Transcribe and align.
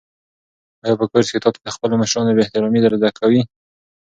آیا 0.83 0.95
په 0.99 1.05
کورس 1.11 1.27
کې 1.31 1.41
تاته 1.43 1.59
د 1.63 1.69
خپلو 1.75 1.93
مشرانو 2.01 2.35
بې 2.35 2.43
احترامي 2.43 2.79
در 2.81 2.93
زده 2.99 3.09
کوي؟ 3.19 3.41